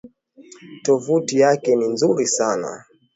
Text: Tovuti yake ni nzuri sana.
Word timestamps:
Tovuti 0.83 1.39
yake 1.39 1.75
ni 1.75 1.87
nzuri 1.87 2.27
sana. 2.27 2.85